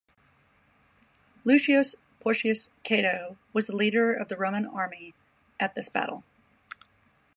[1.45, 5.13] Lucius Porcius Cato was the leader of the Roman army
[5.59, 6.23] at this battle.